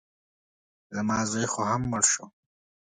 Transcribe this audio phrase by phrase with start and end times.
[0.95, 2.25] زما زوی خو هم مړ شو.